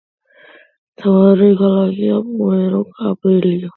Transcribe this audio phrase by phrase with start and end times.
[0.93, 3.69] მთავარი ქალაქია პუერტო-კაბელიო.